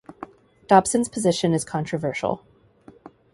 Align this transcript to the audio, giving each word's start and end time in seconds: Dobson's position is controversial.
Dobson's 0.65 1.09
position 1.09 1.53
is 1.53 1.63
controversial. 1.63 2.43